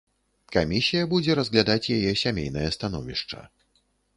Камісія 0.55 1.03
будзе 1.11 1.35
разглядаць 1.39 1.91
яе 1.99 2.17
сямейнае 2.25 2.67
становішча. 2.77 3.39